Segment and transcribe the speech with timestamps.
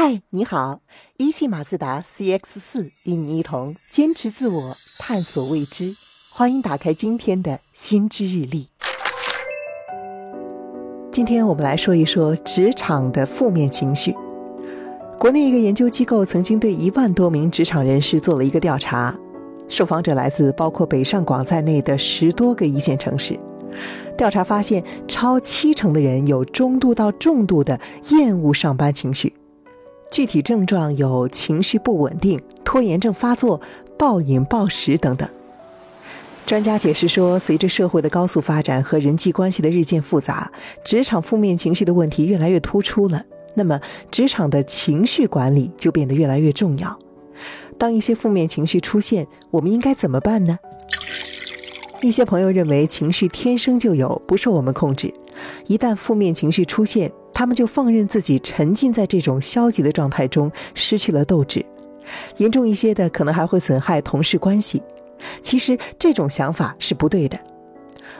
[0.00, 0.78] 嗨，你好！
[1.16, 5.92] 一汽马自达 CX 四与你一同坚持自我，探索未知。
[6.30, 8.68] 欢迎打开今天的新知日历。
[11.10, 14.14] 今天我们来说一说职场的负面情绪。
[15.18, 19.12] 国内一个研究机构曾经对一万多名职场人士做了一个调查，
[19.66, 23.36] 受访者来自包括北上广在内的十多个一线城市。
[24.16, 27.80] 调查发现，超七成的人有中度到重度的
[28.10, 29.34] 厌恶上班情绪。
[30.10, 33.60] 具体症状有情绪不稳定、拖延症发作、
[33.98, 35.28] 暴饮暴食等等。
[36.46, 40.50] 专家解释说，随着社会的高速发展和人际关系的日渐复杂，
[40.82, 43.22] 职场负面情绪的问题越来越突出了。
[43.54, 43.78] 那么，
[44.10, 46.98] 职场的情绪管理就变得越来越重要。
[47.76, 50.58] 当一些负面情绪出现，我们应该怎么办呢？
[52.00, 55.12] 一些朋友认为情绪天生就有，不受我们控制。
[55.66, 61.64] 一旦负面情绪出现，他们就放任自己沉浸在这种消极的状态中，失去了斗志。
[62.38, 64.82] 严重一些的，可能还会损害同事关系。
[65.40, 67.38] 其实这种想法是不对的。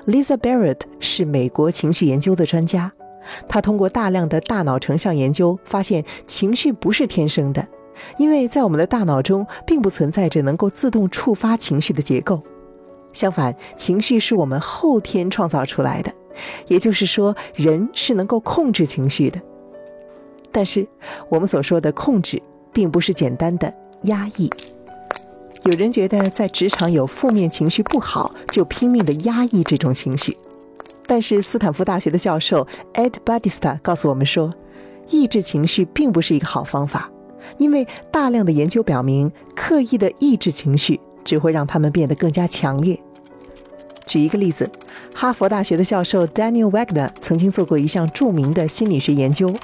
[0.07, 2.93] Lisa Barrett 是美国情绪研究的专家，
[3.49, 7.67] 她通过大量的大脑成像研究，发现情绪不是天生的，
[8.19, 12.41] 因为在我们的大脑中并不存在着能够自动触发情绪的结构。
[13.13, 16.13] 相反，情绪是我们后天创造出来的。
[16.67, 19.41] 也就是说，人是能够控制情绪的。
[20.51, 20.87] 但是，
[21.29, 23.73] 我们所说的控制，并不是简单的
[24.03, 24.51] 压抑。
[25.65, 30.37] 有人觉得在职场有负面情绪不好，就拼命的压抑这种情绪。
[31.07, 34.55] 但是，斯坦福大学的教授 Ed Badista 告诉我们说，
[35.11, 37.11] 抑制情绪并不是一个好方法，
[37.59, 42.99] 因为大量的研究表明，刻意的抑制情绪只会让他们变得更加强烈。
[44.09, 44.69] 举一个例子，
[45.15, 49.55] 哈佛大学的教授 Daniel Wagner 曾经做过一项著名的心理学研究。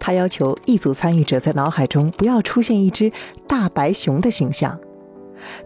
[0.00, 3.12] 他要求一组参与者在脑海中不要出现一只
[3.46, 4.76] 大白熊的形象。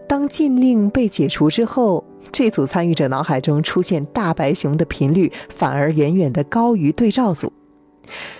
[0.07, 7.51] 当禁令被解除之后，这组参与者脑海中出现大白熊的频率反而远远的高于对照组。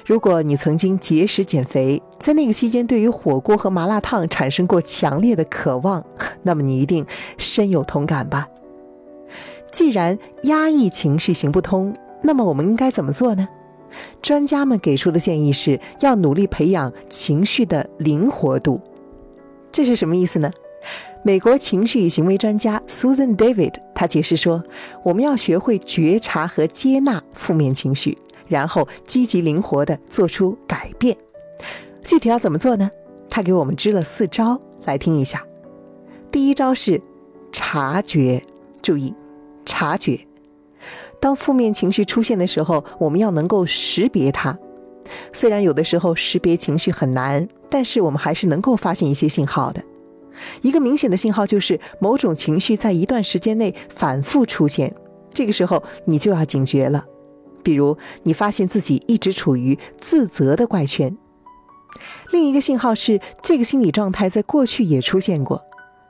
[0.06, 6.04] 如果你曾经节食减肥，在那个期间对于火锅和麻辣烫产生过强烈的渴望，
[6.44, 7.06] 那么你一定
[7.38, 8.48] 深有同感吧。
[9.72, 13.48] 既然压抑情绪行不通，那么我们应该怎么做呢？
[14.22, 18.82] 专家们给出的建议是要努力培养情绪的灵活度。
[19.72, 20.52] 这是什么意思呢？
[21.24, 24.64] 美国情绪与行为专家 Susan David 他解释说，
[25.04, 28.18] 我们要学会觉察和接纳负面情绪，
[28.48, 31.18] 然后积极灵活地做出改变。
[32.04, 32.90] 具体要怎么做呢？
[33.30, 35.46] 他给我们支了四招，来听一下。
[36.32, 37.02] 第一招是
[37.52, 38.42] 察觉，
[38.82, 39.14] 注意。
[39.68, 40.26] 察觉，
[41.20, 44.58] 当负面情绪出现的时候，我们要能够识别它。
[45.34, 49.84] 虽然有的时候识别情绪很难，但是我们还是能够发现一些信号的。
[50.62, 54.94] 一个明显的信号就是某种情绪在一段时间内反复出现，
[55.32, 57.06] 这个时候你就要警觉了。
[57.64, 61.18] 比如你发现自己一直处于自责的怪圈。
[62.32, 65.62] 另一个信号是这个心理状态在过去也出现过，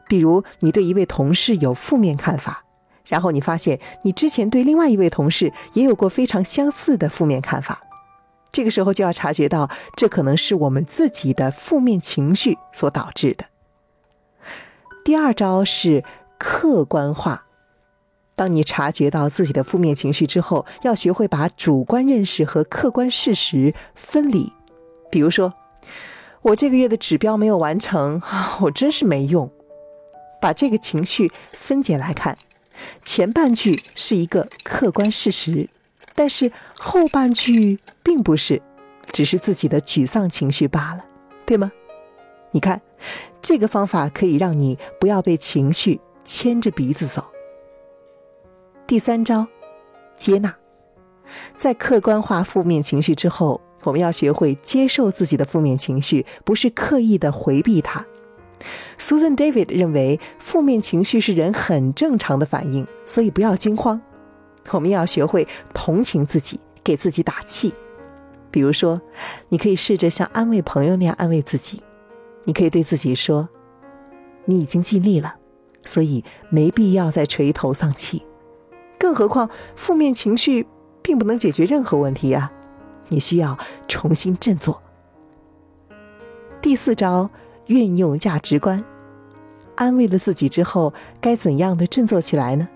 [0.08, 2.66] 比如你对一位同事有负面看法。
[3.08, 7.82] 然后你发现，你之前对另外一位同事也有过非常相似的负面看法，
[8.52, 13.46] 这个时候就要察觉到，这可能是我们自己的负面情绪所导致的。
[15.06, 16.04] 第二招是
[16.38, 17.46] 客观化，
[18.36, 24.52] 当你察觉到自己的负面情绪之后，要学会把主观认识和客观事实分离。
[25.10, 25.54] 比如说，
[26.42, 28.22] 我这个月的指标没有完成，
[28.62, 29.50] 我真是没用。
[30.40, 32.38] 把这个情绪分解来看。
[33.04, 35.70] 前半句是一个客观事实，
[36.16, 38.62] 但是后半句并不是，
[39.12, 41.06] 只是自己的沮丧情绪罢了，
[41.46, 41.72] 对吗？
[42.52, 42.82] 你看，
[43.42, 47.26] 这个方法可以让你不要被情绪牵着鼻子走。
[48.88, 49.48] 第三招，
[50.16, 50.56] 接纳，
[51.56, 58.06] 在客观化负面情绪之后，我们要学会接受自己的负面情绪，不是刻意的回避它。
[59.00, 64.02] Susan David 认为，负面情绪是人很正常的反应，所以不要惊慌。
[64.72, 67.74] 我们要学会同情自己，给自己打气。
[68.52, 69.02] 比如说，
[69.50, 71.82] 你可以试着像安慰朋友那样安慰自己。
[72.44, 73.50] 你可以对自己说
[74.46, 75.36] ：“你已经尽力了，
[75.84, 78.26] 所以没必要再垂头丧气。”
[78.98, 80.66] 更何况，负面情绪
[81.02, 82.52] 并不能解决任何问题啊！
[83.10, 84.82] 你需要重新振作。
[86.62, 87.30] 第四招。
[87.68, 88.84] 运用价值观，
[89.76, 92.68] 安慰了自己之后，该怎样的振作起来呢？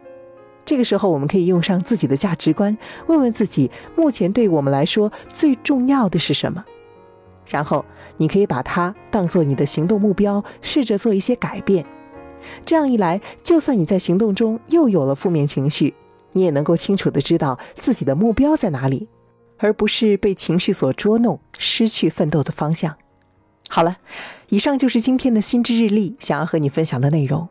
[0.64, 2.78] 这个时候，我们可以用上自己的价值观，
[3.08, 6.64] 问问自己：目前对我们来说最重要的是什么？
[7.48, 7.84] 然后
[8.18, 11.86] 你可以把它当做你的行动目标，试着做一些改变。
[12.66, 15.94] 这样一来，就算你在行动中又有了负面情绪，
[16.32, 19.10] 你也能够清楚的知道自己的目标在哪里，
[19.58, 22.96] 而不是被情绪所捉弄，失去奋斗的方向。
[23.74, 24.00] 好了，
[24.50, 27.48] 以上就是今天的心之日历想要和你分享的内容。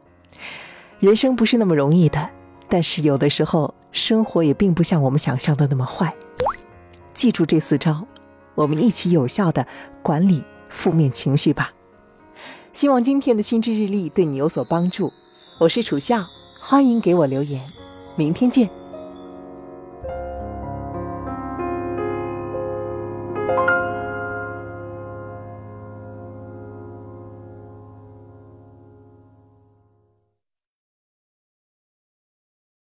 [0.99, 2.29] 人生不是那么容易的，
[2.69, 6.15] 但是有的时候生活也并不像我们想象的那么坏。
[7.15, 8.07] 记住这四招，
[8.55, 9.67] 我们一起有效的
[10.03, 11.73] 管理负面情绪吧。
[12.75, 15.11] 希望今天的心之日历对你有所帮助。
[15.59, 16.23] 我是楚笑，
[16.61, 17.63] 欢迎给我留言。
[18.19, 18.80] 明天见。